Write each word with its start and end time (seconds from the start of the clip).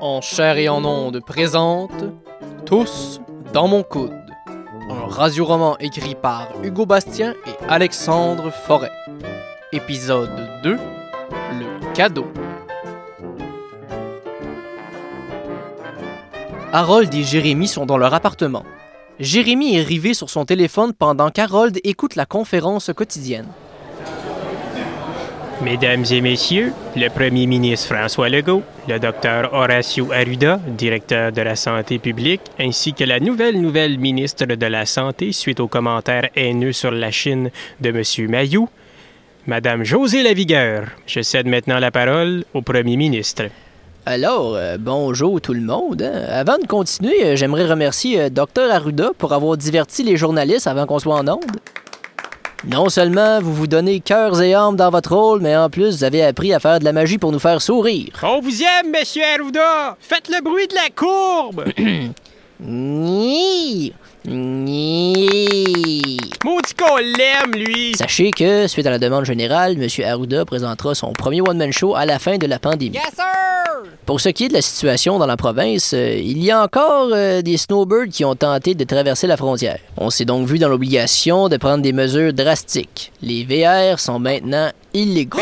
en 0.00 0.20
chair 0.20 0.56
et 0.58 0.68
en 0.68 0.84
onde 0.84 1.20
présente 1.20 2.04
Tous 2.66 3.20
dans 3.52 3.68
mon 3.68 3.82
coude. 3.82 4.12
Un 4.90 5.06
radio-roman 5.06 5.78
écrit 5.78 6.14
par 6.14 6.48
Hugo 6.62 6.86
Bastien 6.86 7.34
et 7.46 7.64
Alexandre 7.68 8.50
Forêt. 8.50 8.92
Épisode 9.72 10.30
2 10.62 10.76
Le 10.76 11.94
cadeau. 11.94 12.26
Harold 16.72 17.12
et 17.14 17.24
Jérémy 17.24 17.68
sont 17.68 17.86
dans 17.86 17.98
leur 17.98 18.14
appartement. 18.14 18.64
Jérémy 19.18 19.76
est 19.76 19.82
rivé 19.82 20.14
sur 20.14 20.30
son 20.30 20.44
téléphone 20.44 20.92
pendant 20.92 21.30
qu'Harold 21.30 21.78
écoute 21.84 22.14
la 22.14 22.26
conférence 22.26 22.90
quotidienne. 22.94 23.48
Mesdames 25.62 26.04
et 26.10 26.22
messieurs, 26.22 26.72
le 26.96 27.08
premier 27.10 27.46
ministre 27.46 27.94
François 27.94 28.30
Legault, 28.30 28.62
le 28.88 28.98
docteur 28.98 29.52
Horacio 29.52 30.10
Arruda, 30.10 30.58
directeur 30.66 31.32
de 31.32 31.42
la 31.42 31.54
santé 31.54 31.98
publique, 31.98 32.40
ainsi 32.58 32.94
que 32.94 33.04
la 33.04 33.20
nouvelle 33.20 33.60
nouvelle 33.60 33.98
ministre 33.98 34.46
de 34.46 34.66
la 34.66 34.86
Santé 34.86 35.32
suite 35.32 35.60
aux 35.60 35.68
commentaires 35.68 36.30
haineux 36.34 36.72
sur 36.72 36.90
la 36.90 37.10
Chine 37.10 37.50
de 37.80 37.90
M. 37.90 38.30
Mayou, 38.30 38.68
Madame 39.46 39.84
José 39.84 40.22
Lavigueur. 40.22 40.84
Je 41.06 41.20
cède 41.20 41.46
maintenant 41.46 41.78
la 41.78 41.90
parole 41.90 42.44
au 42.54 42.62
premier 42.62 42.96
ministre. 42.96 43.44
Alors, 44.06 44.54
euh, 44.56 44.78
bonjour 44.80 45.42
tout 45.42 45.52
le 45.52 45.60
monde. 45.60 46.00
hein. 46.02 46.24
Avant 46.30 46.56
de 46.56 46.66
continuer, 46.66 47.22
euh, 47.22 47.36
j'aimerais 47.36 47.66
remercier 47.66 48.18
euh, 48.18 48.28
Dr 48.30 48.70
Arruda 48.72 49.10
pour 49.18 49.34
avoir 49.34 49.58
diverti 49.58 50.02
les 50.04 50.16
journalistes 50.16 50.66
avant 50.66 50.86
qu'on 50.86 50.98
soit 50.98 51.16
en 51.16 51.28
onde. 51.28 51.58
Non 52.66 52.90
seulement 52.90 53.40
vous 53.40 53.54
vous 53.54 53.66
donnez 53.66 54.00
cœurs 54.00 54.42
et 54.42 54.54
âmes 54.54 54.76
dans 54.76 54.90
votre 54.90 55.14
rôle, 55.16 55.40
mais 55.40 55.56
en 55.56 55.70
plus 55.70 55.96
vous 55.96 56.04
avez 56.04 56.22
appris 56.22 56.52
à 56.52 56.60
faire 56.60 56.78
de 56.78 56.84
la 56.84 56.92
magie 56.92 57.16
pour 57.16 57.32
nous 57.32 57.38
faire 57.38 57.62
sourire. 57.62 58.12
On 58.22 58.40
vous 58.40 58.62
aime, 58.62 58.92
Monsieur 58.98 59.22
Arruda! 59.34 59.96
Faites 59.98 60.28
le 60.28 60.42
bruit 60.42 60.66
de 60.66 60.74
la 60.74 60.90
courbe! 60.94 61.64
Ni, 62.62 63.90
ni. 64.26 66.18
Maudit 66.44 66.74
qu'on 66.74 66.96
l'aime, 66.98 67.52
lui! 67.54 67.94
Sachez 67.96 68.30
que, 68.32 68.66
suite 68.66 68.86
à 68.86 68.90
la 68.90 68.98
demande 68.98 69.24
générale, 69.24 69.82
M. 69.82 69.88
Arruda 70.04 70.44
présentera 70.44 70.94
son 70.94 71.14
premier 71.14 71.40
one-man 71.40 71.72
show 71.72 71.94
à 71.94 72.04
la 72.04 72.18
fin 72.18 72.36
de 72.36 72.46
la 72.46 72.58
pandémie. 72.58 72.96
Yes, 72.96 73.14
sir! 73.14 73.29
Pour 74.10 74.20
ce 74.20 74.30
qui 74.30 74.46
est 74.46 74.48
de 74.48 74.54
la 74.54 74.60
situation 74.60 75.20
dans 75.20 75.26
la 75.26 75.36
province, 75.36 75.92
euh, 75.94 76.16
il 76.16 76.42
y 76.42 76.50
a 76.50 76.64
encore 76.64 77.10
euh, 77.12 77.42
des 77.42 77.56
snowbirds 77.56 78.08
qui 78.10 78.24
ont 78.24 78.34
tenté 78.34 78.74
de 78.74 78.82
traverser 78.82 79.28
la 79.28 79.36
frontière. 79.36 79.78
On 79.96 80.10
s'est 80.10 80.24
donc 80.24 80.48
vu 80.48 80.58
dans 80.58 80.68
l'obligation 80.68 81.48
de 81.48 81.56
prendre 81.56 81.80
des 81.80 81.92
mesures 81.92 82.32
drastiques. 82.32 83.12
Les 83.22 83.44
VR 83.44 84.00
sont 84.00 84.18
maintenant 84.18 84.72
illégaux. 84.92 85.38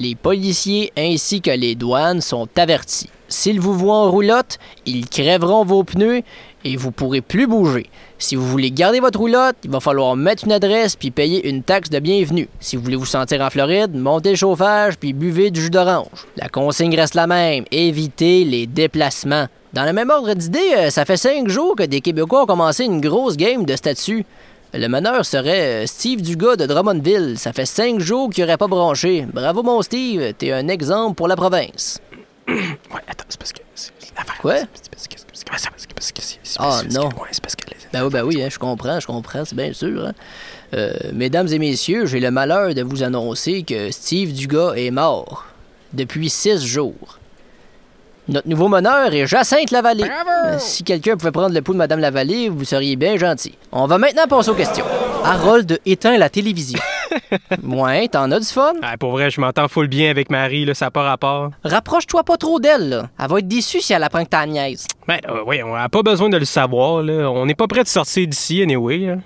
Les 0.00 0.16
policiers 0.16 0.92
ainsi 0.98 1.40
que 1.40 1.52
les 1.52 1.76
douanes 1.76 2.20
sont 2.20 2.48
avertis. 2.56 3.08
S'ils 3.34 3.60
vous 3.60 3.74
voient 3.74 3.96
en 3.96 4.10
roulotte, 4.12 4.58
ils 4.86 5.08
crèveront 5.08 5.64
vos 5.64 5.82
pneus 5.82 6.22
et 6.64 6.76
vous 6.76 6.92
pourrez 6.92 7.20
plus 7.20 7.48
bouger. 7.48 7.90
Si 8.16 8.36
vous 8.36 8.46
voulez 8.46 8.70
garder 8.70 9.00
votre 9.00 9.18
roulotte, 9.18 9.56
il 9.64 9.70
va 9.70 9.80
falloir 9.80 10.14
mettre 10.14 10.44
une 10.44 10.52
adresse 10.52 10.94
puis 10.94 11.10
payer 11.10 11.48
une 11.48 11.64
taxe 11.64 11.90
de 11.90 11.98
bienvenue. 11.98 12.48
Si 12.60 12.76
vous 12.76 12.84
voulez 12.84 12.96
vous 12.96 13.04
sentir 13.04 13.40
en 13.40 13.50
Floride, 13.50 13.92
montez 13.96 14.30
le 14.30 14.36
chauffage 14.36 14.98
puis 14.98 15.12
buvez 15.12 15.50
du 15.50 15.62
jus 15.62 15.70
d'orange. 15.70 16.28
La 16.36 16.48
consigne 16.48 16.94
reste 16.94 17.14
la 17.14 17.26
même, 17.26 17.64
évitez 17.72 18.44
les 18.44 18.68
déplacements. 18.68 19.48
Dans 19.72 19.84
le 19.84 19.92
même 19.92 20.10
ordre 20.10 20.32
d'idée, 20.34 20.72
euh, 20.76 20.90
ça 20.90 21.04
fait 21.04 21.16
cinq 21.16 21.48
jours 21.48 21.74
que 21.74 21.82
des 21.82 22.00
Québécois 22.00 22.44
ont 22.44 22.46
commencé 22.46 22.84
une 22.84 23.00
grosse 23.00 23.36
game 23.36 23.64
de 23.64 23.74
statues. 23.74 24.24
Le 24.72 24.86
meneur 24.86 25.26
serait 25.26 25.82
euh, 25.82 25.86
Steve 25.86 26.22
Dugas 26.22 26.54
de 26.54 26.66
Drummondville. 26.66 27.36
Ça 27.36 27.52
fait 27.52 27.66
cinq 27.66 27.98
jours 27.98 28.30
qu'il 28.30 28.44
n'aurait 28.44 28.58
pas 28.58 28.68
branché. 28.68 29.26
Bravo 29.34 29.64
mon 29.64 29.82
Steve, 29.82 30.34
t'es 30.38 30.52
un 30.52 30.68
exemple 30.68 31.16
pour 31.16 31.26
la 31.26 31.34
province. 31.34 32.00
Ouais, 32.48 33.00
attends, 33.08 33.24
c'est 33.28 33.38
parce 33.38 33.52
que. 33.52 33.60
l'affaire, 34.16 34.36
Quoi? 34.40 34.56
C'est 34.74 34.90
parce 34.90 35.08
que. 35.08 35.14
C'est 35.32 35.48
parce 35.48 35.66
Ah, 36.58 36.80
non. 36.92 37.06
ouais, 37.08 37.28
c'est 37.32 37.42
parce 37.42 37.56
que. 37.56 37.66
les- 37.70 37.76
Ben 37.92 38.04
oui, 38.04 38.10
ben 38.10 38.22
oui, 38.24 38.42
hein, 38.42 38.48
je 38.50 38.58
comprends, 38.58 38.98
je 39.00 39.06
comprends, 39.06 39.44
c'est 39.44 39.54
bien 39.56 39.72
sûr. 39.72 40.06
hein. 40.06 40.12
Euh, 40.74 40.92
mesdames 41.12 41.48
et 41.48 41.58
messieurs, 41.58 42.06
j'ai 42.06 42.20
le 42.20 42.30
malheur 42.30 42.74
de 42.74 42.82
vous 42.82 43.02
annoncer 43.02 43.62
que 43.62 43.90
Steve 43.90 44.32
Dugas 44.32 44.74
est 44.76 44.90
mort 44.90 45.44
depuis 45.92 46.28
six 46.30 46.64
jours. 46.66 47.18
Notre 48.26 48.48
nouveau 48.48 48.68
meneur 48.68 49.12
est 49.12 49.26
Jacinthe 49.26 49.70
Lavallée. 49.70 50.04
Euh, 50.04 50.56
si 50.58 50.82
quelqu'un 50.82 51.16
pouvait 51.16 51.30
prendre 51.30 51.54
le 51.54 51.60
pouls 51.62 51.74
de 51.74 51.78
Madame 51.78 52.00
Lavallée, 52.00 52.48
vous 52.48 52.64
seriez 52.64 52.96
bien 52.96 53.16
gentil. 53.18 53.54
On 53.70 53.86
va 53.86 53.98
maintenant 53.98 54.26
passer 54.26 54.48
aux 54.50 54.54
questions. 54.54 54.84
Harold 55.24 55.78
éteint 55.84 56.16
la 56.16 56.30
télévision. 56.30 56.80
ouais, 57.62 58.08
t'en 58.08 58.30
as 58.30 58.40
du 58.40 58.46
fun? 58.46 58.74
Ah, 58.82 58.96
pour 58.96 59.12
vrai, 59.12 59.30
je 59.30 59.40
m'entends 59.40 59.68
full 59.68 59.88
bien 59.88 60.10
avec 60.10 60.30
Marie, 60.30 60.64
là, 60.64 60.74
ça 60.74 60.86
n'a 60.86 60.90
pas 60.90 61.02
rapport. 61.02 61.50
Rapproche-toi 61.64 62.24
pas 62.24 62.36
trop 62.36 62.60
d'elle, 62.60 62.88
là. 62.88 63.08
Elle 63.18 63.28
va 63.28 63.38
être 63.38 63.48
déçue 63.48 63.80
si 63.80 63.92
elle 63.92 64.02
apprend 64.02 64.24
que 64.24 64.30
t'as 64.30 64.46
niaise. 64.46 64.86
Ben, 65.06 65.18
euh, 65.28 65.42
oui, 65.46 65.62
on 65.62 65.74
n'a 65.74 65.88
pas 65.88 66.02
besoin 66.02 66.28
de 66.28 66.36
le 66.36 66.44
savoir, 66.44 67.02
là. 67.02 67.30
On 67.30 67.46
n'est 67.46 67.54
pas 67.54 67.66
prêt 67.66 67.82
de 67.82 67.88
sortir 67.88 68.26
d'ici, 68.26 68.62
anyway. 68.62 68.98
Là. 68.98 69.16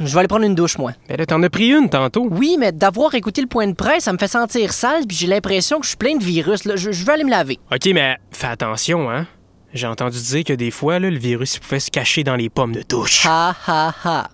Je 0.00 0.12
vais 0.12 0.18
aller 0.18 0.28
prendre 0.28 0.44
une 0.44 0.54
douche, 0.54 0.78
moi. 0.78 0.92
Ben 1.08 1.16
là, 1.16 1.26
t'en 1.26 1.42
as 1.42 1.50
pris 1.50 1.70
une 1.70 1.88
tantôt. 1.88 2.28
Oui, 2.30 2.56
mais 2.58 2.72
d'avoir 2.72 3.14
écouté 3.14 3.40
le 3.40 3.46
point 3.46 3.66
de 3.66 3.74
presse, 3.74 4.04
ça 4.04 4.12
me 4.12 4.18
fait 4.18 4.28
sentir 4.28 4.72
sale, 4.72 5.06
puis 5.06 5.16
j'ai 5.16 5.26
l'impression 5.26 5.78
que 5.78 5.84
je 5.84 5.90
suis 5.90 5.96
plein 5.96 6.16
de 6.16 6.22
virus. 6.22 6.64
Là. 6.64 6.76
Je, 6.76 6.92
je 6.92 7.04
vais 7.04 7.12
aller 7.12 7.24
me 7.24 7.30
laver. 7.30 7.58
OK, 7.72 7.86
mais 7.94 8.16
fais 8.30 8.48
attention, 8.48 9.10
hein. 9.10 9.26
J'ai 9.74 9.86
entendu 9.86 10.20
dire 10.20 10.44
que 10.44 10.52
des 10.52 10.70
fois, 10.70 10.98
là, 10.98 11.08
le 11.08 11.18
virus 11.18 11.56
il 11.56 11.60
pouvait 11.60 11.80
se 11.80 11.90
cacher 11.90 12.24
dans 12.24 12.36
les 12.36 12.50
pommes 12.50 12.74
de 12.74 12.82
douche. 12.86 13.24
Ha 13.26 13.54
ha 13.66 13.94
ha. 14.04 14.28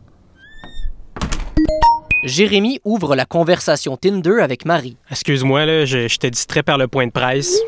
Jérémy 2.25 2.81
ouvre 2.85 3.15
la 3.15 3.25
conversation 3.25 3.97
Tinder 3.97 4.41
avec 4.43 4.65
Marie. 4.65 4.97
Excuse-moi, 5.11 5.65
là, 5.67 5.85
je- 5.85 6.09
j'étais 6.09 6.31
distrait 6.31 6.63
par 6.63 6.79
le 6.79 6.89
point 6.89 7.07
de 7.07 7.13
presse. 7.13 7.61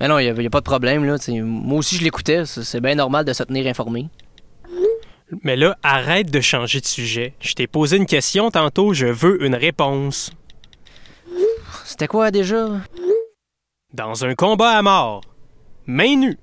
Mais 0.00 0.06
non, 0.06 0.18
il 0.20 0.32
n'y 0.32 0.46
a, 0.46 0.50
pas 0.50 0.60
de 0.60 0.64
problème. 0.64 1.04
Là, 1.04 1.18
t'sais. 1.18 1.40
moi 1.40 1.78
aussi, 1.78 1.96
je 1.96 2.04
l'écoutais. 2.04 2.46
C'est 2.46 2.62
c'est 2.62 2.80
bien 2.80 2.94
normal 2.94 3.24
de 3.24 3.32
se 3.32 3.42
tenir 3.42 3.66
informé. 3.66 4.08
Mais 5.42 5.56
là, 5.56 5.76
arrête 5.82 6.30
de 6.30 6.40
changer 6.40 6.80
de 6.80 6.86
sujet. 6.86 7.34
Je 7.40 7.52
t'ai 7.54 7.66
posé 7.66 7.96
une 7.96 8.06
question 8.06 8.50
tantôt, 8.50 8.94
je 8.94 9.06
veux 9.06 9.44
une 9.44 9.56
réponse. 9.56 10.30
C'était 11.84 12.06
quoi 12.06 12.30
déjà? 12.30 12.68
Dans 13.92 14.24
un 14.24 14.34
combat 14.34 14.70
à 14.78 14.82
mort, 14.82 15.22
main 15.86 16.16
nue, 16.16 16.38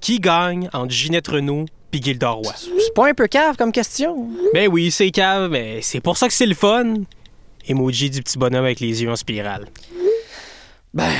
qui 0.00 0.20
gagne 0.20 0.68
entre 0.72 0.90
Ginette 0.92 1.28
Renault 1.28 1.64
puis 1.92 2.18
Roy? 2.22 2.52
C'est 2.56 2.94
pas 2.94 3.08
un 3.08 3.14
peu 3.14 3.26
cave 3.26 3.56
comme 3.56 3.70
question. 3.70 4.28
Ben 4.54 4.68
oui, 4.68 4.90
c'est 4.90 5.10
cave, 5.10 5.50
mais 5.50 5.80
c'est 5.82 6.00
pour 6.00 6.16
ça 6.16 6.26
que 6.26 6.34
c'est 6.34 6.46
le 6.46 6.54
fun. 6.54 6.94
Emoji 7.68 8.10
du 8.10 8.22
petit 8.22 8.38
bonhomme 8.38 8.64
avec 8.64 8.80
les 8.80 9.02
yeux 9.02 9.10
en 9.10 9.16
spirale. 9.16 9.66
Ben, 10.94 11.12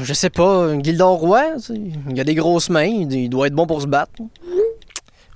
je 0.00 0.14
sais 0.14 0.30
pas. 0.30 0.78
Gildor 0.80 1.18
Roy, 1.18 1.42
il 2.08 2.20
a 2.20 2.24
des 2.24 2.34
grosses 2.34 2.70
mains. 2.70 2.84
Il 2.84 3.12
il 3.12 3.28
doit 3.28 3.48
être 3.48 3.54
bon 3.54 3.66
pour 3.66 3.82
se 3.82 3.86
battre. 3.86 4.12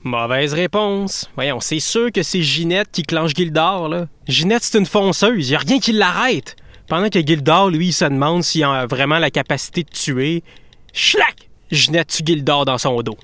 Mauvaise 0.02 0.54
réponse. 0.54 1.28
Voyons, 1.34 1.58
c'est 1.60 1.80
sûr 1.80 2.12
que 2.12 2.22
c'est 2.22 2.40
Ginette 2.40 2.88
qui 2.92 3.02
clenche 3.02 3.34
Gildor, 3.34 3.88
là. 3.88 4.06
Ginette, 4.28 4.62
c'est 4.62 4.78
une 4.78 4.86
fonceuse, 4.86 5.50
y 5.50 5.56
a 5.56 5.58
rien 5.58 5.80
qui 5.80 5.92
l'arrête. 5.92 6.54
Pendant 6.88 7.08
que 7.08 7.18
Gildor, 7.18 7.70
lui, 7.70 7.88
il 7.88 7.92
se 7.92 8.04
demande 8.04 8.44
s'il 8.44 8.62
a 8.62 8.86
vraiment 8.86 9.18
la 9.18 9.32
capacité 9.32 9.82
de 9.82 9.90
tuer. 9.90 10.44
Schlac! 10.92 11.48
Ginette 11.72 12.08
tue 12.08 12.22
Gildor 12.24 12.64
dans 12.64 12.78
son 12.78 13.02
dos. 13.02 13.16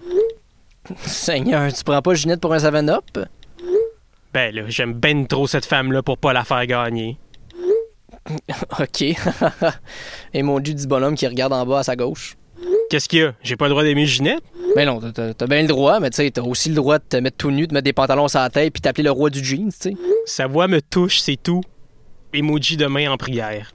Seigneur, 1.07 1.73
tu 1.73 1.85
prends 1.85 2.03
pas 2.03 2.15
Ginette 2.15 2.41
pour 2.41 2.53
un 2.53 2.59
7-up? 2.59 3.05
Ben 4.35 4.55
là, 4.55 4.63
j'aime 4.69 4.95
ben 4.95 5.27
trop 5.27 5.47
cette 5.47 5.65
femme-là 5.67 6.03
pour 6.03 6.19
pas 6.19 6.33
la 6.33 6.45
faire 6.45 6.67
gagner. 6.67 7.19
OK. 8.81 9.03
Et 10.35 10.43
mon 10.43 10.59
dieu 10.61 10.75
du 10.75 10.87
bonhomme 10.87 11.15
qui 11.15 11.27
regarde 11.27 11.53
en 11.53 11.67
bas 11.67 11.81
à 11.81 11.83
sa 11.83 11.97
gauche. 11.97 12.37
Qu'est-ce 12.91 13.09
qu'il 13.09 13.19
y 13.21 13.23
a? 13.23 13.35
J'ai 13.43 13.57
pas 13.57 13.67
le 13.67 13.71
droit 13.71 13.83
d'aimer 13.83 14.07
Ginette? 14.07 14.43
Ben 14.77 14.87
non, 14.87 15.01
t'as- 15.01 15.47
bien 15.47 15.63
le 15.63 15.69
droit, 15.69 16.01
mais 16.01 16.11
tu 16.11 16.17
sais, 16.17 16.31
t'as 16.31 16.43
aussi 16.43 16.69
le 16.71 16.75
droit 16.77 16.99
de 16.99 17.05
te 17.09 17.17
mettre 17.17 17.37
tout 17.37 17.51
nu, 17.51 17.67
de 17.67 17.75
mettre 17.75 17.85
des 17.85 17.93
pantalons 17.93 18.29
sur 18.29 18.41
la 18.41 18.49
tête 18.51 18.73
puis 18.73 18.81
t'appeler 18.81 19.05
le 19.05 19.11
roi 19.11 19.29
du 19.31 19.45
jeans, 19.45 19.71
tu 19.73 19.91
sais. 19.91 19.95
Sa 20.27 20.47
voix 20.47 20.69
me 20.69 20.81
touche, 20.81 21.21
c'est 21.21 21.37
tout. 21.37 21.63
Emoji 22.33 22.77
de 22.77 22.87
main 22.87 23.11
en 23.11 23.17
prière. 23.17 23.73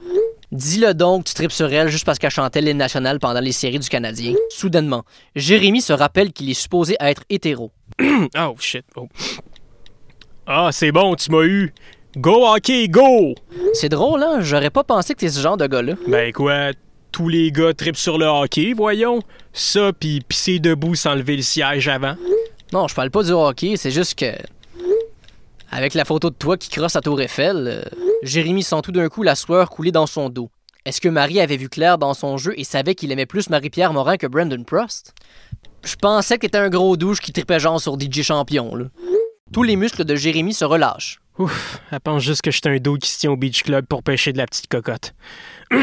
Dis-le 0.51 0.93
donc, 0.93 1.25
tu 1.25 1.33
tripes 1.33 1.51
sur 1.51 1.71
elle 1.73 1.89
juste 1.89 2.05
parce 2.05 2.19
qu'elle 2.19 2.31
chantait 2.31 2.61
l'hymne 2.61 2.77
national 2.77 3.19
pendant 3.19 3.41
les 3.41 3.51
séries 3.51 3.79
du 3.79 3.89
Canadien. 3.89 4.33
Soudainement, 4.49 5.03
Jérémy 5.35 5.81
se 5.81 5.91
rappelle 5.91 6.31
qu'il 6.31 6.49
est 6.49 6.53
supposé 6.53 6.95
être 6.99 7.23
hétéro. 7.29 7.71
Oh 8.37 8.55
shit. 8.59 8.85
Oh. 8.95 9.07
Ah, 10.45 10.69
c'est 10.71 10.91
bon, 10.91 11.15
tu 11.15 11.29
m'as 11.31 11.43
eu. 11.43 11.73
Go 12.15 12.47
hockey, 12.47 12.87
go! 12.87 13.35
C'est 13.73 13.89
drôle, 13.89 14.23
hein? 14.23 14.39
J'aurais 14.41 14.69
pas 14.69 14.83
pensé 14.83 15.13
que 15.13 15.19
t'es 15.19 15.29
ce 15.29 15.39
genre 15.41 15.57
de 15.57 15.67
gars-là. 15.67 15.93
Ben 16.07 16.31
quoi, 16.31 16.71
tous 17.11 17.27
les 17.27 17.51
gars 17.51 17.73
tripent 17.73 17.97
sur 17.97 18.17
le 18.17 18.25
hockey, 18.25 18.73
voyons. 18.75 19.19
Ça, 19.53 19.91
pis 19.93 20.21
pisser 20.27 20.59
debout 20.59 20.95
sans 20.95 21.15
lever 21.15 21.35
le 21.35 21.41
siège 21.43 21.87
avant. 21.87 22.15
Non, 22.73 22.87
je 22.87 22.95
parle 22.95 23.11
pas 23.11 23.23
du 23.23 23.31
hockey, 23.31 23.75
c'est 23.75 23.91
juste 23.91 24.15
que. 24.15 24.31
Avec 25.69 25.93
la 25.93 26.05
photo 26.05 26.29
de 26.29 26.35
toi 26.35 26.57
qui 26.57 26.69
crosse 26.69 26.95
à 26.95 27.01
Tour 27.01 27.21
Eiffel, 27.21 27.65
euh, 27.67 27.81
Jérémy 28.23 28.63
sent 28.63 28.81
tout 28.83 28.91
d'un 28.91 29.09
coup 29.09 29.23
la 29.23 29.35
sueur 29.35 29.69
couler 29.69 29.91
dans 29.91 30.07
son 30.07 30.29
dos. 30.29 30.49
Est-ce 30.85 31.01
que 31.01 31.09
Marie 31.09 31.41
avait 31.41 31.57
vu 31.57 31.67
clair 31.67 31.97
dans 31.97 32.13
son 32.13 32.37
jeu 32.37 32.53
et 32.57 32.63
savait 32.63 32.95
qu'il 32.95 33.11
aimait 33.11 33.25
plus 33.25 33.49
Marie-Pierre 33.49 33.91
Morin 33.91 34.15
que 34.17 34.27
Brandon 34.27 34.63
Prost? 34.63 35.13
Je 35.83 35.95
pensais 35.95 36.35
que 36.37 36.41
t'étais 36.41 36.57
un 36.57 36.69
gros 36.69 36.95
douche 36.95 37.19
qui 37.19 37.33
tripait 37.33 37.59
genre 37.59 37.81
sur 37.81 37.99
DJ 37.99 38.21
Champion, 38.21 38.75
là. 38.75 38.85
Tous 39.51 39.63
les 39.63 39.75
muscles 39.75 40.03
de 40.05 40.15
Jérémy 40.15 40.53
se 40.53 40.65
relâchent. 40.65 41.19
Ouf, 41.37 41.81
elle 41.91 41.99
pense 41.99 42.23
juste 42.23 42.41
que 42.41 42.51
j'étais 42.51 42.69
un 42.69 42.77
dos 42.77 42.95
qui 42.97 43.09
se 43.09 43.19
tient 43.19 43.31
au 43.31 43.37
beach 43.37 43.63
club 43.63 43.85
pour 43.85 44.03
pêcher 44.03 44.33
de 44.33 44.37
la 44.37 44.45
petite 44.45 44.67
cocotte. 44.67 45.13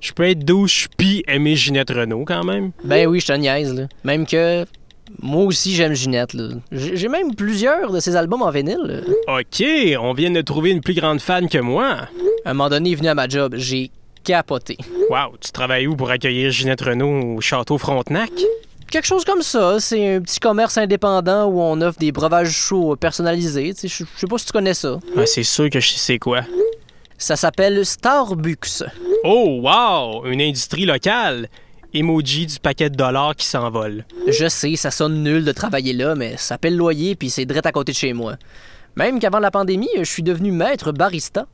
Je 0.00 0.12
peux 0.12 0.24
être 0.24 0.44
douche 0.44 0.88
pis 0.96 1.22
aimer 1.28 1.56
Ginette 1.56 1.90
Renault 1.90 2.24
quand 2.24 2.42
même. 2.42 2.72
Ben 2.82 3.06
oui, 3.06 3.20
je 3.20 3.26
te 3.26 3.32
niaise, 3.32 3.74
là. 3.74 3.86
Même 4.02 4.26
que 4.26 4.64
moi 5.22 5.44
aussi, 5.44 5.74
j'aime 5.74 5.94
Ginette, 5.94 6.34
là. 6.34 6.48
J'ai 6.72 7.08
même 7.08 7.34
plusieurs 7.34 7.90
de 7.92 8.00
ses 8.00 8.16
albums 8.16 8.42
en 8.42 8.50
vinyle. 8.50 8.78
là. 9.26 9.38
Ok, 9.40 9.64
on 10.00 10.12
vient 10.12 10.30
de 10.30 10.40
trouver 10.40 10.70
une 10.70 10.80
plus 10.80 10.94
grande 10.94 11.20
fan 11.20 11.48
que 11.48 11.58
moi. 11.58 12.08
À 12.44 12.50
un 12.50 12.54
moment 12.54 12.68
donné, 12.70 12.90
il 12.90 12.92
est 12.92 12.96
venu 12.96 13.08
à 13.08 13.14
ma 13.14 13.28
job. 13.28 13.54
J'ai 13.56 13.90
capoté. 14.24 14.76
Wow, 15.10 15.36
tu 15.40 15.50
travailles 15.52 15.86
où 15.86 15.96
pour 15.96 16.10
accueillir 16.10 16.50
Ginette 16.50 16.80
Renault 16.82 17.36
au 17.36 17.40
château 17.40 17.78
Frontenac? 17.78 18.30
Quelque 18.90 19.06
chose 19.06 19.24
comme 19.24 19.42
ça. 19.42 19.78
C'est 19.80 20.16
un 20.16 20.20
petit 20.20 20.40
commerce 20.40 20.76
indépendant 20.76 21.46
où 21.46 21.60
on 21.60 21.80
offre 21.80 21.98
des 21.98 22.12
breuvages 22.12 22.50
chauds 22.50 22.96
personnalisés. 22.96 23.72
Tu 23.74 23.88
sais, 23.88 23.88
Je 23.88 24.04
je 24.14 24.20
sais 24.20 24.26
pas 24.26 24.36
si 24.38 24.46
tu 24.46 24.52
connais 24.52 24.74
ça. 24.74 24.98
Ah, 25.16 25.26
c'est 25.26 25.42
sûr 25.44 25.70
que 25.70 25.80
je 25.80 25.90
sais 25.90 26.18
quoi. 26.18 26.40
Ça 27.16 27.36
s'appelle 27.36 27.84
Starbucks. 27.84 28.82
Oh, 29.24 29.60
wow! 29.62 30.24
Une 30.26 30.40
industrie 30.40 30.86
locale. 30.86 31.48
Emoji 31.92 32.46
du 32.46 32.58
paquet 32.60 32.88
de 32.88 32.96
dollars 32.96 33.34
qui 33.34 33.46
s'envole. 33.46 34.04
Je 34.28 34.48
sais, 34.48 34.76
ça 34.76 34.90
sonne 34.90 35.22
nul 35.22 35.44
de 35.44 35.52
travailler 35.52 35.92
là, 35.92 36.14
mais 36.14 36.36
ça 36.36 36.56
paie 36.56 36.70
le 36.70 36.76
loyer 36.76 37.16
puis 37.16 37.30
c'est 37.30 37.44
direct 37.44 37.66
à 37.66 37.72
côté 37.72 37.92
de 37.92 37.96
chez 37.96 38.12
moi. 38.12 38.36
Même 38.96 39.18
qu'avant 39.18 39.40
la 39.40 39.50
pandémie, 39.50 39.88
je 39.96 40.04
suis 40.04 40.22
devenu 40.22 40.52
maître 40.52 40.92
barista. 40.92 41.46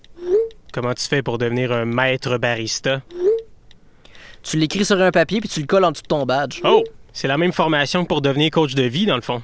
Comment 0.72 0.92
tu 0.92 1.06
fais 1.06 1.22
pour 1.22 1.38
devenir 1.38 1.72
un 1.72 1.86
maître 1.86 2.36
barista? 2.36 3.00
Tu 4.42 4.58
l'écris 4.58 4.84
sur 4.84 5.00
un 5.00 5.10
papier 5.10 5.40
puis 5.40 5.48
tu 5.48 5.60
le 5.60 5.66
colles 5.66 5.84
en 5.84 5.90
dessous 5.90 6.02
de 6.02 6.08
ton 6.08 6.26
badge. 6.26 6.60
Oh! 6.64 6.84
C'est 7.12 7.28
la 7.28 7.38
même 7.38 7.52
formation 7.52 8.02
que 8.02 8.08
pour 8.08 8.20
devenir 8.20 8.50
coach 8.50 8.74
de 8.74 8.82
vie, 8.82 9.06
dans 9.06 9.16
le 9.16 9.22
fond. 9.22 9.42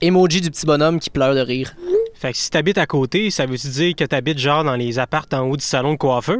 Emoji 0.00 0.40
du 0.40 0.50
petit 0.50 0.64
bonhomme 0.64 0.98
qui 0.98 1.10
pleure 1.10 1.34
de 1.34 1.40
rire. 1.40 1.74
Fait 2.14 2.32
que 2.32 2.38
si 2.38 2.48
t'habites 2.48 2.78
à 2.78 2.86
côté, 2.86 3.30
ça 3.30 3.44
veut-tu 3.44 3.68
dire 3.68 3.94
que 3.94 4.04
t'habites 4.04 4.38
genre 4.38 4.64
dans 4.64 4.76
les 4.76 4.98
appartes 4.98 5.34
en 5.34 5.42
haut 5.42 5.56
du 5.58 5.64
salon 5.64 5.92
de 5.92 5.98
coiffeur? 5.98 6.38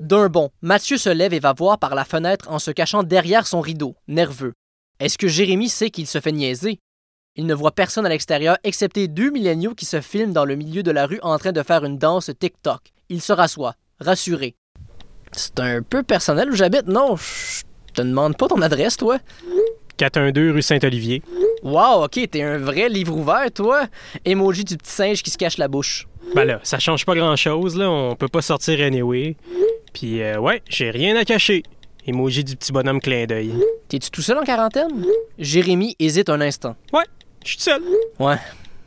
D'un 0.00 0.30
bond, 0.30 0.48
Mathieu 0.62 0.96
se 0.96 1.10
lève 1.10 1.34
et 1.34 1.40
va 1.40 1.52
voir 1.52 1.78
par 1.78 1.94
la 1.94 2.06
fenêtre 2.06 2.50
en 2.50 2.58
se 2.58 2.70
cachant 2.70 3.02
derrière 3.02 3.46
son 3.46 3.60
rideau, 3.60 3.96
nerveux. 4.08 4.54
Est-ce 4.98 5.18
que 5.18 5.28
Jérémy 5.28 5.68
sait 5.68 5.90
qu'il 5.90 6.06
se 6.06 6.20
fait 6.20 6.32
niaiser? 6.32 6.78
Il 7.36 7.44
ne 7.44 7.52
voit 7.52 7.72
personne 7.72 8.06
à 8.06 8.08
l'extérieur 8.08 8.56
excepté 8.64 9.08
deux 9.08 9.30
milléniaux 9.30 9.74
qui 9.74 9.84
se 9.84 10.00
filment 10.00 10.32
dans 10.32 10.46
le 10.46 10.56
milieu 10.56 10.82
de 10.82 10.90
la 10.90 11.04
rue 11.04 11.20
en 11.20 11.36
train 11.36 11.52
de 11.52 11.62
faire 11.62 11.84
une 11.84 11.98
danse 11.98 12.30
TikTok. 12.40 12.80
Il 13.10 13.20
se 13.20 13.34
rassoit, 13.34 13.74
rassuré. 14.00 14.54
C'est 15.32 15.60
un 15.60 15.82
peu 15.82 16.02
personnel 16.02 16.50
où 16.50 16.56
j'habite, 16.56 16.86
non? 16.86 17.16
Je 17.16 17.92
te 17.92 18.00
demande 18.00 18.38
pas 18.38 18.48
ton 18.48 18.62
adresse, 18.62 18.96
toi? 18.96 19.18
412 19.98 20.54
rue 20.54 20.62
Saint-Olivier. 20.62 21.22
Wow, 21.62 22.04
ok, 22.04 22.26
t'es 22.30 22.42
un 22.42 22.56
vrai 22.56 22.88
livre 22.88 23.14
ouvert, 23.14 23.52
toi. 23.52 23.86
Emoji 24.24 24.64
du 24.64 24.78
petit 24.78 24.90
singe 24.90 25.22
qui 25.22 25.30
se 25.30 25.36
cache 25.36 25.58
la 25.58 25.68
bouche. 25.68 26.08
Ben 26.34 26.44
là, 26.44 26.58
ça 26.62 26.78
change 26.78 27.04
pas 27.04 27.14
grand-chose, 27.14 27.76
là. 27.76 27.90
On 27.90 28.16
peut 28.16 28.28
pas 28.28 28.40
sortir 28.40 28.80
anyway. 28.80 29.36
Puis, 29.92 30.22
euh, 30.22 30.38
ouais, 30.38 30.62
j'ai 30.68 30.90
rien 30.90 31.16
à 31.16 31.24
cacher. 31.24 31.62
Emoji 32.06 32.44
du 32.44 32.56
petit 32.56 32.72
bonhomme 32.72 33.00
clin 33.00 33.26
d'œil. 33.26 33.52
T'es-tu 33.88 34.10
tout 34.10 34.22
seul 34.22 34.38
en 34.38 34.42
quarantaine? 34.42 35.04
Jérémy 35.38 35.96
hésite 35.98 36.28
un 36.28 36.40
instant. 36.40 36.76
Ouais, 36.92 37.04
je 37.44 37.50
suis 37.50 37.60
seul. 37.60 37.82
Ouais, 38.18 38.38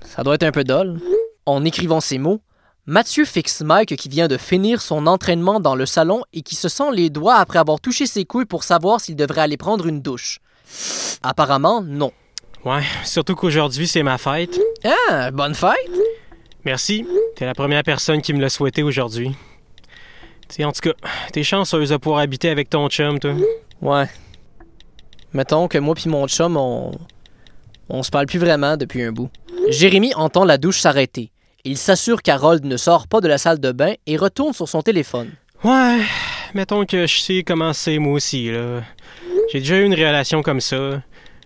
ça 0.02 0.24
doit 0.24 0.36
être 0.36 0.44
un 0.44 0.52
peu 0.52 0.64
dole. 0.64 1.00
En 1.46 1.64
écrivant 1.64 2.02
ces 2.02 2.18
mots, 2.18 2.42
Mathieu 2.86 3.24
fixe 3.24 3.62
Mike 3.62 3.96
qui 3.96 4.10
vient 4.10 4.28
de 4.28 4.38
finir 4.38 4.82
son 4.82 5.08
entraînement 5.08 5.60
dans 5.60 5.76
le 5.76 5.86
salon 5.86 6.24
et 6.34 6.42
qui 6.42 6.56
se 6.56 6.68
sent 6.68 6.92
les 6.92 7.10
doigts 7.10 7.36
après 7.36 7.60
avoir 7.60 7.80
touché 7.80 8.06
ses 8.08 8.26
couilles 8.26 8.46
pour 8.46 8.64
savoir 8.64 9.00
s'il 9.00 9.16
devrait 9.16 9.42
aller 9.42 9.58
prendre 9.58 9.88
une 9.88 10.02
douche. 10.02 10.40
Apparemment, 11.22 11.82
non. 11.82 12.12
Ouais, 12.66 12.84
surtout 13.06 13.36
qu'aujourd'hui, 13.36 13.88
c'est 13.88 14.04
ma 14.04 14.18
fête. 14.18 14.60
Ah, 15.10 15.32
bonne 15.32 15.54
fête! 15.56 15.72
Merci. 16.66 17.06
T'es 17.36 17.46
la 17.46 17.54
première 17.54 17.84
personne 17.84 18.22
qui 18.22 18.34
me 18.34 18.42
l'a 18.42 18.50
souhaité 18.50 18.84
aujourd'hui. 18.84 19.32
Tu 20.54 20.58
sais, 20.58 20.66
en 20.66 20.72
tout 20.72 20.82
cas, 20.82 20.94
t'es 21.32 21.42
chanceuse 21.42 21.90
de 21.90 21.98
pouvoir 21.98 22.22
habiter 22.22 22.48
avec 22.48 22.70
ton 22.70 22.88
chum, 22.88 23.18
toi. 23.18 23.34
Ouais. 23.82 24.06
Mettons 25.34 25.68
que 25.68 25.80
moi 25.80 25.96
puis 25.96 26.08
mon 26.10 26.28
chum, 26.28 26.58
on... 26.58 26.92
on 27.90 28.04
se 28.04 28.12
parle 28.12 28.28
plus 28.28 28.38
vraiment 28.38 28.78
depuis 28.78 29.02
un 29.02 29.12
bout. 29.12 29.32
Jérémy 29.70 30.14
entend 30.14 30.46
la 30.46 30.60
douche 30.60 30.80
s'arrêter. 30.80 31.32
Il 31.64 31.76
s'assure 31.76 32.22
qu'Harold 32.22 32.66
ne 32.66 32.78
sort 32.78 33.08
pas 33.08 33.20
de 33.20 33.28
la 33.28 33.40
salle 33.40 33.60
de 33.60 33.72
bain 33.72 33.94
et 34.06 34.16
retourne 34.16 34.54
sur 34.54 34.70
son 34.70 34.84
téléphone. 34.84 35.32
Ouais, 35.64 36.02
mettons 36.54 36.86
que 36.86 37.08
je 37.08 37.20
sais 37.20 37.42
comment 37.42 37.74
c'est 37.74 37.98
moi 37.98 38.14
aussi, 38.14 38.52
là. 38.52 38.84
J'ai 39.52 39.58
déjà 39.58 39.78
eu 39.78 39.86
une 39.86 39.96
relation 39.96 40.44
comme 40.44 40.62
ça. 40.62 41.02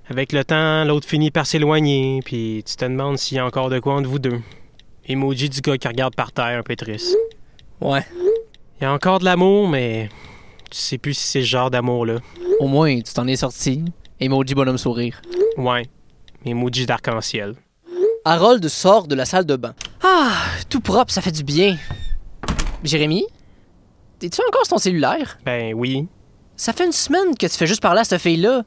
Avec 0.10 0.34
le 0.34 0.44
temps, 0.44 0.84
l'autre 0.84 1.08
finit 1.08 1.32
par 1.32 1.48
s'éloigner, 1.48 2.20
puis 2.26 2.62
tu 2.68 2.76
te 2.76 2.84
demandes 2.84 3.18
s'il 3.18 3.38
y 3.38 3.40
a 3.40 3.46
encore 3.46 3.70
de 3.70 3.80
quoi 3.80 3.94
entre 3.94 4.10
vous 4.10 4.20
deux. 4.20 4.42
Emoji 5.08 5.48
du 5.48 5.62
gars 5.62 5.78
qui 5.78 5.88
regarde 5.88 6.14
par 6.14 6.34
terre, 6.34 6.60
un 6.60 6.64
peu 6.64 6.76
triste. 6.76 7.16
Ouais. 7.80 8.06
Il 8.80 8.84
y 8.84 8.88
a 8.88 8.94
encore 8.94 9.18
de 9.18 9.26
l'amour, 9.26 9.68
mais 9.68 10.08
tu 10.70 10.78
sais 10.78 11.00
plus 11.00 11.16
si 11.16 11.24
c'est 11.24 11.42
ce 11.42 11.48
genre 11.48 11.72
d'amour-là. 11.72 12.20
Au 12.60 12.68
moins, 12.68 12.96
tu 13.02 13.12
t'en 13.12 13.26
es 13.26 13.36
sorti. 13.36 13.84
Emoji 14.20 14.54
bonhomme 14.54 14.78
sourire. 14.78 15.20
Ouais, 15.58 15.88
emoji 16.46 16.86
d'arc-en-ciel. 16.86 17.56
Harold 18.24 18.68
sort 18.68 19.08
de 19.08 19.16
la 19.16 19.26
salle 19.26 19.46
de 19.46 19.56
bain. 19.56 19.74
Ah, 20.04 20.32
tout 20.70 20.80
propre, 20.80 21.12
ça 21.12 21.22
fait 21.22 21.32
du 21.32 21.44
bien. 21.44 21.76
Jérémy? 22.84 23.26
T'es-tu 24.20 24.42
encore 24.48 24.66
sur 24.66 24.76
ton 24.76 24.78
cellulaire? 24.78 25.40
Ben 25.44 25.74
oui. 25.74 26.08
Ça 26.56 26.72
fait 26.72 26.86
une 26.86 26.92
semaine 26.92 27.36
que 27.36 27.48
tu 27.48 27.58
fais 27.58 27.68
juste 27.68 27.82
parler 27.82 28.02
à 28.02 28.04
cette 28.04 28.22
fille-là. 28.22 28.64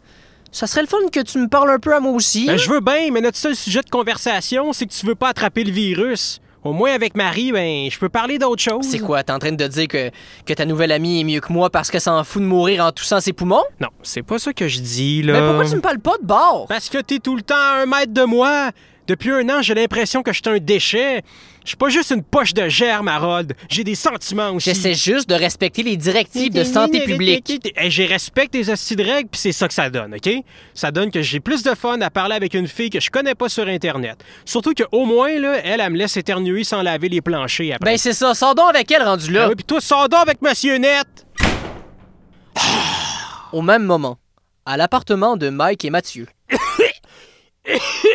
Ça 0.51 0.67
serait 0.67 0.81
le 0.81 0.89
fun 0.89 0.99
que 1.13 1.21
tu 1.21 1.39
me 1.39 1.47
parles 1.47 1.71
un 1.71 1.79
peu 1.79 1.95
à 1.95 2.01
moi 2.01 2.13
aussi. 2.13 2.47
Ben 2.47 2.55
hein? 2.55 2.57
je 2.57 2.69
veux 2.69 2.81
bien, 2.81 3.13
mais 3.13 3.21
notre 3.21 3.37
seul 3.37 3.55
sujet 3.55 3.83
de 3.83 3.91
conversation, 3.91 4.73
c'est 4.73 4.87
que 4.87 4.93
tu 4.93 5.07
veux 5.07 5.15
pas 5.15 5.29
attraper 5.29 5.63
le 5.63 5.71
virus. 5.71 6.41
Au 6.63 6.73
moins 6.73 6.93
avec 6.93 7.17
Marie, 7.17 7.53
ben 7.53 7.89
je 7.91 7.99
peux 7.99 8.11
parler 8.11 8.39
d'autre 8.39 8.63
chose. 8.63 8.85
C'est 8.87 8.99
quoi, 8.99 9.23
t'es 9.23 9.33
en 9.33 9.39
train 9.39 9.53
de 9.53 9.67
dire 9.67 9.89
que, 9.89 10.11
que 10.45 10.53
ta 10.53 10.67
nouvelle 10.67 10.93
amie 10.93 11.21
est 11.21 11.25
mieux 11.25 11.41
que 11.41 11.53
moi 11.53 11.71
parce 11.71 11.91
qu'elle 11.91 12.03
s'en 12.03 12.23
fout 12.23 12.43
de 12.43 12.47
mourir 12.47 12.85
en 12.85 12.93
toussant 12.93 13.21
ses 13.21 13.33
poumons? 13.33 13.65
Non, 13.81 13.89
c'est 14.03 14.23
pas 14.23 14.39
ça 14.39 14.53
que 14.53 14.69
je 14.69 14.81
dis, 14.81 15.23
là. 15.23 15.33
Mais 15.41 15.47
pourquoi 15.47 15.65
tu 15.65 15.77
me 15.77 15.81
parles 15.81 16.01
pas 16.01 16.19
de 16.21 16.27
bord? 16.27 16.67
Parce 16.69 16.91
que 16.91 16.99
t'es 16.99 17.19
tout 17.19 17.35
le 17.35 17.43
temps 17.43 17.55
à 17.57 17.83
un 17.83 17.87
mètre 17.87 18.13
de 18.13 18.25
moi. 18.25 18.71
Depuis 19.11 19.33
un 19.33 19.49
an, 19.49 19.61
j'ai 19.61 19.75
l'impression 19.75 20.23
que 20.23 20.33
je 20.33 20.41
suis 20.41 20.57
un 20.57 20.61
déchet. 20.61 21.23
Je 21.65 21.71
suis 21.71 21.77
pas 21.77 21.89
juste 21.89 22.13
une 22.13 22.23
poche 22.23 22.55
de 22.55 22.69
germe, 22.69 23.09
Harold. 23.09 23.55
J'ai 23.69 23.83
des 23.83 23.97
sentiments 23.97 24.51
aussi. 24.51 24.71
J'essaie 24.71 24.95
juste 24.95 25.29
de 25.29 25.35
respecter 25.35 25.83
les 25.83 25.97
directives 25.97 26.53
de 26.53 26.63
santé 26.63 27.01
publique. 27.01 27.51
Hey, 27.75 27.91
j'ai 27.91 28.07
respecte 28.07 28.55
les 28.55 28.71
hosties 28.71 28.95
de 28.95 29.03
règles, 29.03 29.29
puis 29.29 29.41
c'est 29.41 29.51
ça 29.51 29.67
que 29.67 29.75
ça 29.75 29.91
donne, 29.91 30.15
OK? 30.15 30.31
Ça 30.75 30.93
donne 30.93 31.11
que 31.11 31.23
j'ai 31.23 31.41
plus 31.41 31.65
de 31.65 31.75
fun 31.75 32.01
à 32.01 32.09
parler 32.09 32.37
avec 32.37 32.55
une 32.55 32.69
fille 32.69 32.89
que 32.89 33.01
je 33.01 33.11
connais 33.11 33.35
pas 33.35 33.49
sur 33.49 33.67
Internet. 33.67 34.23
Surtout 34.45 34.75
qu'au 34.75 35.05
moins, 35.05 35.37
là, 35.41 35.57
elle, 35.65 35.81
elle 35.81 35.91
me 35.91 35.99
laisse 35.99 36.17
éternuer 36.17 36.63
sans 36.63 36.81
laver 36.81 37.09
les 37.09 37.21
planchers 37.21 37.75
après. 37.75 37.91
Ben 37.91 37.99
c'est 37.99 38.13
ça, 38.13 38.33
sors 38.35 38.55
donc 38.55 38.69
avec 38.69 38.89
elle 38.93 39.03
rendu 39.03 39.33
là. 39.33 39.47
Ah 39.47 39.49
oui, 39.49 39.57
puis 39.57 39.65
toi, 39.65 39.81
sors 39.81 40.09
donc 40.09 40.21
avec 40.21 40.41
Monsieur 40.41 40.77
Net! 40.77 41.09
Au 43.53 43.63
même 43.63 43.83
moment, 43.83 44.19
à 44.65 44.77
l'appartement 44.77 45.37
de 45.37 45.49
Mike 45.49 45.85
et 45.85 45.91
Mathieu. 45.91 46.29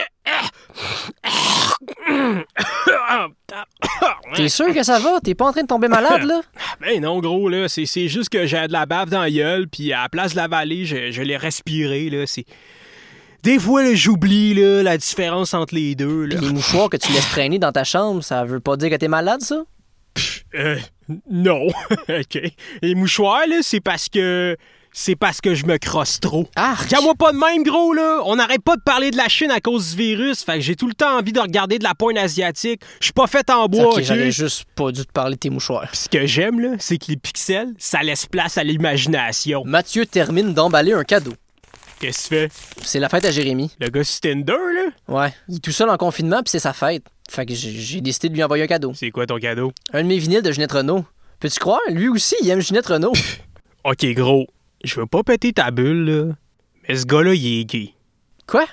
T'es 4.35 4.49
sûr 4.49 4.73
que 4.73 4.83
ça 4.83 4.99
va? 4.99 5.19
T'es 5.23 5.35
pas 5.35 5.45
en 5.45 5.51
train 5.51 5.63
de 5.63 5.67
tomber 5.67 5.87
malade, 5.87 6.23
là? 6.23 6.41
Ben 6.81 7.01
non, 7.01 7.19
gros, 7.19 7.49
là, 7.49 7.67
c'est, 7.67 7.85
juste 8.07 8.29
que 8.29 8.45
j'ai 8.45 8.67
de 8.67 8.71
la 8.71 8.85
bave 8.85 9.09
dans 9.09 9.21
la 9.21 9.31
gueule, 9.31 9.67
puis 9.67 9.93
à 9.93 10.03
la 10.03 10.09
place 10.09 10.31
de 10.31 10.37
la 10.37 10.47
vallée, 10.47 10.85
je, 10.85 11.11
je 11.11 11.21
l'ai 11.21 11.37
respiré, 11.37 12.09
là, 12.09 12.25
c'est... 12.25 12.45
Des 13.43 13.59
fois, 13.59 13.93
j'oublie, 13.93 14.55
là, 14.55 14.81
la 14.81 14.97
différence 14.97 15.53
entre 15.53 15.75
les 15.75 15.93
deux, 15.93 16.25
là. 16.25 16.37
Les 16.41 16.49
mouchoirs 16.49 16.89
que 16.89 16.97
tu 16.97 17.11
laisses 17.11 17.29
traîner 17.29 17.59
dans 17.59 17.71
ta 17.71 17.83
chambre, 17.83 18.23
ça 18.23 18.43
veut 18.43 18.59
pas 18.59 18.75
dire 18.75 18.89
que 18.89 18.95
t'es 18.95 19.07
malade, 19.07 19.41
ça? 19.41 19.61
Euh, 20.55 20.77
non. 21.29 21.67
OK. 22.09 22.41
Les 22.81 22.95
mouchoirs, 22.95 23.45
là, 23.47 23.57
c'est 23.61 23.81
parce 23.81 24.09
que... 24.09 24.57
C'est 24.97 25.17
parce 25.17 25.41
que 25.41 25.55
je 25.55 25.65
me 25.65 25.77
crosse 25.77 26.21
trop. 26.21 26.47
Arc! 26.55 26.87
Tiens-moi 26.87 27.15
pas 27.15 27.33
de 27.33 27.37
même, 27.37 27.63
gros, 27.63 27.93
là! 27.93 28.21
On 28.23 28.37
n'arrête 28.37 28.61
pas 28.63 28.77
de 28.77 28.81
parler 28.81 29.11
de 29.11 29.17
la 29.17 29.27
Chine 29.27 29.51
à 29.51 29.59
cause 29.59 29.89
du 29.89 29.97
virus, 29.97 30.41
fait 30.41 30.53
que 30.53 30.61
j'ai 30.61 30.77
tout 30.77 30.87
le 30.87 30.93
temps 30.93 31.17
envie 31.19 31.33
de 31.33 31.39
regarder 31.41 31.79
de 31.79 31.83
la 31.83 31.93
pointe 31.95 32.17
asiatique. 32.17 32.81
Je 33.01 33.07
suis 33.07 33.13
pas 33.13 33.27
fait 33.27 33.49
en 33.49 33.67
bois, 33.67 33.93
Ok, 33.93 34.03
j'aurais 34.03 34.31
juste 34.31 34.63
pas 34.73 34.93
dû 34.93 35.05
te 35.05 35.11
parler 35.11 35.35
de 35.35 35.39
tes 35.41 35.49
mouchoirs. 35.49 35.89
Puis 35.89 35.97
ce 35.97 36.07
que 36.07 36.25
j'aime, 36.25 36.61
là, 36.61 36.69
c'est 36.79 36.97
que 36.97 37.07
les 37.09 37.17
pixels, 37.17 37.73
ça 37.77 38.03
laisse 38.03 38.25
place 38.25 38.57
à 38.57 38.63
l'imagination. 38.63 39.63
Mathieu 39.65 40.05
termine 40.05 40.53
d'emballer 40.53 40.93
un 40.93 41.03
cadeau. 41.03 41.33
Qu'est-ce 41.99 42.29
que 42.29 42.45
tu 42.45 42.49
fais? 42.49 42.49
C'est 42.81 42.99
la 43.01 43.09
fête 43.09 43.25
à 43.25 43.31
Jérémy. 43.31 43.71
Le 43.81 43.89
gars 43.89 44.05
sur 44.05 44.21
Tinder, 44.21 44.53
là? 44.53 44.91
Ouais. 45.09 45.33
Il 45.49 45.57
est 45.57 45.59
tout 45.59 45.73
seul 45.73 45.89
en 45.89 45.97
confinement, 45.97 46.37
puis 46.41 46.51
c'est 46.51 46.59
sa 46.59 46.71
fête. 46.71 47.03
Fait 47.29 47.45
que 47.45 47.53
j'ai 47.53 47.71
j'ai 47.71 47.99
décidé 47.99 48.29
de 48.29 48.35
lui 48.35 48.43
envoyer 48.45 48.63
un 48.63 48.67
cadeau. 48.67 48.93
C'est 48.95 49.11
quoi 49.11 49.27
ton 49.27 49.39
cadeau? 49.39 49.73
Un 49.91 50.03
de 50.03 50.07
mes 50.07 50.19
vinyles 50.19 50.41
de 50.41 50.53
Ginette 50.53 50.71
Renault. 50.71 51.03
Peux-tu 51.41 51.59
croire? 51.59 51.81
Lui 51.89 52.07
aussi, 52.07 52.35
il 52.41 52.49
aime 52.49 52.61
Ginette 52.61 52.87
Renault. 52.87 53.11
OK, 53.83 54.05
gros, 54.15 54.47
je 54.83 54.99
veux 54.99 55.05
pas 55.05 55.23
péter 55.23 55.53
ta 55.53 55.71
bulle, 55.71 56.05
là, 56.05 56.35
mais 56.87 56.95
ce 56.95 57.05
gars-là, 57.05 57.33
il 57.33 57.61
est 57.61 57.65
gay. 57.65 57.93
Quoi? 58.47 58.65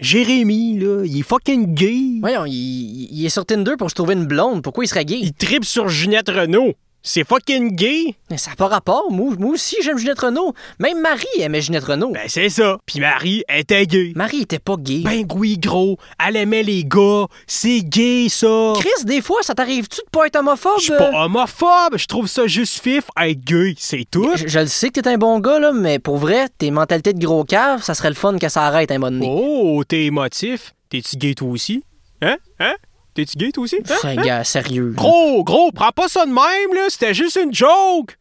Jérémy, 0.00 0.78
là, 0.78 1.04
il 1.04 1.20
est 1.20 1.22
fucking 1.22 1.72
gay. 1.74 2.18
Voyons, 2.20 2.44
il, 2.46 3.08
il 3.12 3.24
est 3.24 3.28
sur 3.28 3.46
Tinder 3.46 3.74
pour 3.78 3.90
se 3.90 3.94
trouver 3.94 4.14
une 4.14 4.26
blonde. 4.26 4.62
Pourquoi 4.62 4.84
il 4.84 4.88
serait 4.88 5.04
gay? 5.04 5.18
Il 5.20 5.32
tripe 5.32 5.64
sur 5.64 5.88
Ginette 5.88 6.28
Renault. 6.28 6.74
C'est 7.06 7.28
fucking 7.28 7.76
gay! 7.76 8.14
Mais 8.30 8.38
ça 8.38 8.50
n'a 8.52 8.56
pas 8.56 8.66
rapport. 8.66 9.12
Moi, 9.12 9.34
moi 9.38 9.50
aussi, 9.50 9.76
j'aime 9.82 9.98
Ginette 9.98 10.20
Renault. 10.20 10.54
Même 10.78 11.02
Marie 11.02 11.26
aimait 11.38 11.60
Ginette 11.60 11.84
Renault. 11.84 12.12
Ben, 12.12 12.26
c'est 12.28 12.48
ça. 12.48 12.78
Puis 12.86 12.98
Marie 12.98 13.44
était 13.46 13.86
gay. 13.86 14.12
Marie 14.16 14.40
était 14.40 14.58
pas 14.58 14.76
gay. 14.78 15.02
Ben 15.04 15.26
oui, 15.34 15.58
gros. 15.58 15.98
Elle 16.26 16.36
aimait 16.36 16.62
les 16.62 16.82
gars. 16.82 17.26
C'est 17.46 17.82
gay, 17.82 18.28
ça. 18.30 18.72
Chris, 18.76 19.04
des 19.04 19.20
fois, 19.20 19.42
ça 19.42 19.54
t'arrive-tu 19.54 20.00
de 20.00 20.08
pas 20.10 20.28
être 20.28 20.36
homophobe? 20.36 20.78
Je 20.78 20.84
suis 20.84 20.96
pas 20.96 21.10
homophobe. 21.26 21.98
Je 21.98 22.06
trouve 22.06 22.26
ça 22.26 22.46
juste 22.46 22.82
fif 22.82 23.04
être 23.20 23.44
gay. 23.44 23.74
C'est 23.76 24.06
tout. 24.10 24.30
Je, 24.36 24.48
je 24.48 24.58
le 24.60 24.66
sais 24.66 24.88
que 24.88 24.98
t'es 24.98 25.06
un 25.06 25.18
bon 25.18 25.40
gars, 25.40 25.58
là, 25.58 25.72
mais 25.72 25.98
pour 25.98 26.16
vrai, 26.16 26.48
tes 26.56 26.70
mentalités 26.70 27.12
de 27.12 27.22
gros 27.22 27.44
cave, 27.44 27.82
ça 27.82 27.92
serait 27.92 28.08
le 28.08 28.14
fun 28.14 28.38
que 28.38 28.48
ça 28.48 28.62
arrête 28.62 28.90
un 28.90 28.96
moment 28.96 29.10
donné. 29.12 29.28
Oh, 29.30 29.84
t'es 29.86 30.04
émotif. 30.04 30.72
T'es-tu 30.88 31.18
gay, 31.18 31.34
toi 31.34 31.48
aussi? 31.50 31.84
Hein? 32.22 32.38
Hein? 32.60 32.74
T'es-tu 33.14 33.36
gay, 33.38 33.52
toi 33.52 33.64
aussi? 33.64 33.78
Hein? 34.04 34.16
Gars, 34.16 34.44
sérieux. 34.44 34.88
là. 34.88 34.94
Gros, 34.96 35.44
gros, 35.44 35.70
prends 35.72 35.92
pas 35.92 36.08
ça 36.08 36.26
de 36.26 36.30
même, 36.32 36.74
là. 36.74 36.86
C'était 36.88 37.14
juste 37.14 37.38
une 37.42 37.54
joke. 37.54 38.16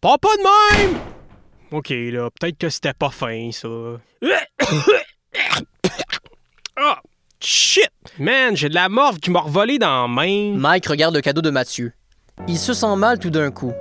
Prends 0.00 0.18
pas 0.18 0.36
de 0.36 0.42
même. 0.92 0.98
OK, 1.72 1.88
là, 1.90 2.28
peut-être 2.38 2.58
que 2.58 2.68
c'était 2.68 2.94
pas 2.94 3.10
fin, 3.10 3.50
ça. 3.52 3.68
Ah, 6.78 7.00
shit! 7.40 7.88
Man, 8.18 8.54
j'ai 8.56 8.68
de 8.68 8.74
la 8.74 8.88
morve 8.90 9.18
qui 9.18 9.30
m'a 9.30 9.40
revolé 9.40 9.78
dans 9.78 10.02
la 10.02 10.08
main. 10.08 10.52
Mike 10.54 10.86
regarde 10.86 11.14
le 11.14 11.22
cadeau 11.22 11.40
de 11.40 11.48
Mathieu. 11.50 11.92
Il 12.48 12.58
se 12.58 12.74
sent 12.74 12.96
mal 12.96 13.18
tout 13.18 13.30
d'un 13.30 13.50
coup. 13.50 13.72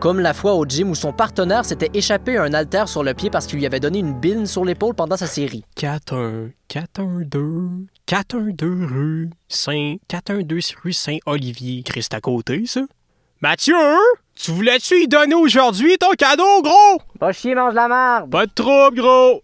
Comme 0.00 0.20
la 0.20 0.32
fois 0.32 0.54
au 0.54 0.64
gym 0.64 0.88
où 0.88 0.94
son 0.94 1.12
partenaire 1.12 1.66
s'était 1.66 1.90
échappé 1.92 2.38
un 2.38 2.54
haltère 2.54 2.88
sur 2.88 3.02
le 3.02 3.12
pied 3.12 3.28
parce 3.28 3.46
qu'il 3.46 3.58
lui 3.58 3.66
avait 3.66 3.80
donné 3.80 3.98
une 3.98 4.18
bine 4.18 4.46
sur 4.46 4.64
l'épaule 4.64 4.94
pendant 4.94 5.18
sa 5.18 5.26
série. 5.26 5.62
4-1, 5.76 6.52
4-1-2, 6.70 7.84
4-1-2 8.08 8.86
rue 8.86 9.30
Saint... 9.48 9.96
4-1-2 10.08 10.74
rue 10.82 10.94
Saint-Olivier. 10.94 11.82
Christ 11.82 12.14
à 12.14 12.20
côté, 12.22 12.64
ça? 12.64 12.80
Mathieu, 13.42 13.74
tu 14.34 14.52
voulais-tu 14.52 15.02
y 15.02 15.06
donner 15.06 15.34
aujourd'hui 15.34 15.98
ton 15.98 16.12
cadeau, 16.16 16.62
gros? 16.62 17.02
Pas 17.18 17.32
chier, 17.32 17.54
mange 17.54 17.74
la 17.74 17.86
marde! 17.86 18.30
Pas 18.30 18.46
de 18.46 18.52
trouble, 18.52 19.02
gros! 19.02 19.42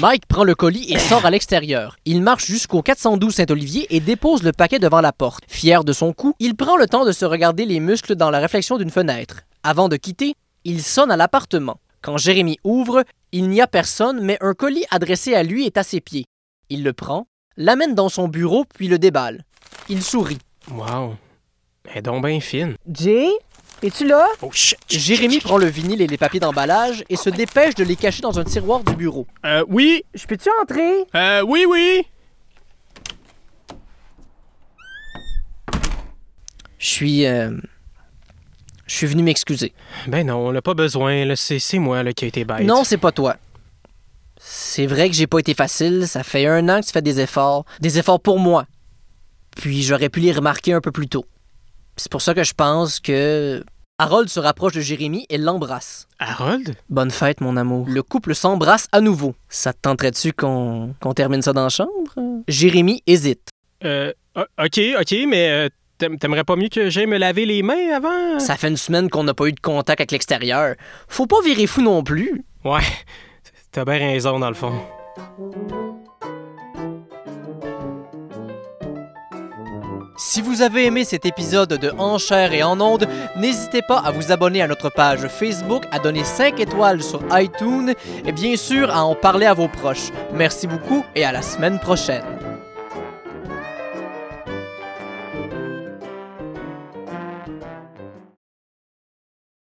Mike 0.00 0.26
prend 0.26 0.44
le 0.44 0.54
colis 0.54 0.92
et 0.92 0.98
sort 0.98 1.24
à 1.24 1.30
l'extérieur. 1.30 1.96
Il 2.04 2.22
marche 2.22 2.46
jusqu'au 2.46 2.82
412 2.82 3.34
Saint-Olivier 3.34 3.86
et 3.94 4.00
dépose 4.00 4.42
le 4.42 4.52
paquet 4.52 4.78
devant 4.78 5.00
la 5.00 5.12
porte. 5.12 5.44
Fier 5.48 5.84
de 5.84 5.92
son 5.92 6.12
coup, 6.12 6.34
il 6.38 6.56
prend 6.56 6.76
le 6.76 6.86
temps 6.86 7.04
de 7.04 7.12
se 7.12 7.24
regarder 7.24 7.64
les 7.64 7.80
muscles 7.80 8.14
dans 8.14 8.30
la 8.30 8.40
réflexion 8.40 8.78
d'une 8.78 8.90
fenêtre. 8.90 9.42
Avant 9.62 9.88
de 9.88 9.96
quitter, 9.96 10.34
il 10.64 10.82
sonne 10.82 11.10
à 11.10 11.16
l'appartement. 11.16 11.78
Quand 12.02 12.18
Jérémy 12.18 12.58
ouvre, 12.64 13.04
il 13.32 13.48
n'y 13.48 13.60
a 13.60 13.66
personne, 13.66 14.20
mais 14.20 14.38
un 14.40 14.54
colis 14.54 14.84
adressé 14.90 15.34
à 15.34 15.42
lui 15.42 15.66
est 15.66 15.78
à 15.78 15.82
ses 15.82 16.00
pieds. 16.00 16.26
Il 16.68 16.82
le 16.82 16.92
prend, 16.92 17.26
l'amène 17.56 17.94
dans 17.94 18.08
son 18.08 18.28
bureau, 18.28 18.64
puis 18.74 18.88
le 18.88 18.98
déballe. 18.98 19.44
Il 19.88 20.02
sourit. 20.02 20.38
Wow. 20.70 21.16
Elle 21.84 21.98
est 21.98 22.02
donc 22.02 22.24
bien 22.24 22.40
fine. 22.40 22.76
Jay, 22.90 23.28
es-tu 23.86 24.06
là? 24.06 24.26
Oh 24.42 24.50
shit! 24.52 24.78
Jérémy 24.88 25.40
prend 25.40 25.58
le 25.58 25.66
vinyle 25.66 26.00
et 26.00 26.06
les 26.06 26.16
papiers 26.16 26.40
d'emballage 26.40 27.04
et 27.08 27.16
se 27.16 27.30
dépêche 27.30 27.74
de 27.74 27.84
les 27.84 27.96
cacher 27.96 28.22
dans 28.22 28.38
un 28.38 28.44
tiroir 28.44 28.82
du 28.82 28.94
bureau. 28.96 29.26
Euh, 29.44 29.64
oui, 29.68 30.04
Je 30.14 30.26
peux-tu 30.26 30.48
entrer? 30.62 31.04
euh, 31.14 31.42
oui, 31.46 31.64
oui! 31.68 32.06
Je 36.78 36.86
suis. 36.86 37.26
euh, 37.26 37.56
Je 38.86 38.94
suis 38.94 39.06
venu 39.06 39.22
m'excuser. 39.22 39.72
Ben 40.06 40.26
non, 40.26 40.36
on 40.48 40.52
n'a 40.52 40.62
pas 40.62 40.74
besoin, 40.74 41.24
là. 41.24 41.36
C'est, 41.36 41.58
c'est 41.58 41.78
moi, 41.78 42.02
là, 42.02 42.12
qui 42.12 42.24
a 42.24 42.28
été 42.28 42.44
bête. 42.44 42.66
Non, 42.66 42.84
c'est 42.84 42.98
pas 42.98 43.12
toi. 43.12 43.36
C'est 44.38 44.86
vrai 44.86 45.08
que 45.08 45.14
j'ai 45.14 45.26
pas 45.26 45.38
été 45.38 45.54
facile. 45.54 46.06
Ça 46.06 46.22
fait 46.22 46.46
un 46.46 46.68
an 46.68 46.80
que 46.80 46.86
tu 46.86 46.92
fais 46.92 47.00
des 47.02 47.20
efforts. 47.20 47.64
Des 47.80 47.98
efforts 47.98 48.20
pour 48.20 48.38
moi. 48.38 48.66
Puis 49.56 49.82
j'aurais 49.82 50.08
pu 50.10 50.20
les 50.20 50.32
remarquer 50.32 50.72
un 50.74 50.80
peu 50.80 50.90
plus 50.92 51.08
tôt. 51.08 51.24
C'est 51.96 52.10
pour 52.10 52.20
ça 52.22 52.34
que 52.34 52.44
je 52.44 52.52
pense 52.54 53.00
que. 53.00 53.64
Harold 54.00 54.28
se 54.28 54.40
rapproche 54.40 54.72
de 54.72 54.80
Jérémy 54.80 55.24
et 55.30 55.38
l'embrasse. 55.38 56.08
Harold? 56.18 56.74
Bonne 56.90 57.12
fête, 57.12 57.40
mon 57.40 57.56
amour. 57.56 57.86
Le 57.88 58.02
couple 58.02 58.34
s'embrasse 58.34 58.88
à 58.90 59.00
nouveau. 59.00 59.36
Ça 59.48 59.72
te 59.72 59.78
tenterait-tu 59.82 60.32
qu'on 60.32 60.94
qu'on 61.00 61.14
termine 61.14 61.42
ça 61.42 61.52
dans 61.52 61.62
la 61.62 61.68
chambre? 61.68 61.90
Jérémy 62.48 63.04
hésite. 63.06 63.50
Euh, 63.84 64.12
ok, 64.36 64.80
ok, 65.00 65.14
mais 65.28 65.48
euh, 65.48 65.68
t'aim- 65.98 66.16
t'aimerais 66.18 66.42
pas 66.42 66.56
mieux 66.56 66.68
que 66.70 66.90
j'aille 66.90 67.06
me 67.06 67.18
laver 67.18 67.46
les 67.46 67.62
mains 67.62 67.94
avant? 67.94 68.40
Ça 68.40 68.56
fait 68.56 68.68
une 68.68 68.76
semaine 68.76 69.08
qu'on 69.08 69.22
n'a 69.22 69.34
pas 69.34 69.46
eu 69.46 69.52
de 69.52 69.60
contact 69.60 70.00
avec 70.00 70.10
l'extérieur. 70.10 70.74
Faut 71.06 71.26
pas 71.26 71.40
virer 71.44 71.68
fou 71.68 71.80
non 71.80 72.02
plus. 72.02 72.44
Ouais, 72.64 72.80
t'as 73.70 73.84
bien 73.84 73.98
raison, 73.98 74.40
dans 74.40 74.48
le 74.48 74.54
fond. 74.56 74.72
Si 80.16 80.40
vous 80.40 80.62
avez 80.62 80.86
aimé 80.86 81.04
cet 81.04 81.26
épisode 81.26 81.70
de 81.70 81.90
En 81.98 82.18
chair 82.18 82.52
et 82.52 82.62
en 82.62 82.80
ondes, 82.80 83.08
n'hésitez 83.36 83.82
pas 83.82 83.98
à 83.98 84.12
vous 84.12 84.30
abonner 84.30 84.62
à 84.62 84.68
notre 84.68 84.88
page 84.88 85.26
Facebook, 85.26 85.84
à 85.90 85.98
donner 85.98 86.22
5 86.22 86.60
étoiles 86.60 87.02
sur 87.02 87.20
iTunes 87.32 87.94
et 88.24 88.30
bien 88.30 88.56
sûr 88.56 88.90
à 88.94 89.04
en 89.04 89.16
parler 89.16 89.46
à 89.46 89.54
vos 89.54 89.66
proches. 89.66 90.10
Merci 90.32 90.68
beaucoup 90.68 91.04
et 91.16 91.24
à 91.24 91.32
la 91.32 91.42
semaine 91.42 91.80
prochaine. 91.80 92.33